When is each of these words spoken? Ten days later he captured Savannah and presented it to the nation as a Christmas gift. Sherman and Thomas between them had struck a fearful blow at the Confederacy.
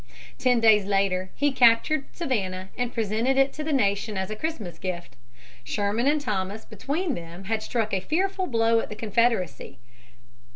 Ten 0.39 0.59
days 0.59 0.85
later 0.85 1.29
he 1.35 1.51
captured 1.51 2.05
Savannah 2.11 2.69
and 2.75 2.91
presented 2.91 3.37
it 3.37 3.53
to 3.53 3.63
the 3.63 3.71
nation 3.71 4.17
as 4.17 4.31
a 4.31 4.35
Christmas 4.35 4.79
gift. 4.79 5.15
Sherman 5.63 6.07
and 6.07 6.19
Thomas 6.19 6.65
between 6.65 7.13
them 7.13 7.43
had 7.43 7.61
struck 7.61 7.93
a 7.93 7.99
fearful 8.01 8.47
blow 8.47 8.79
at 8.79 8.89
the 8.89 8.95
Confederacy. 8.95 9.77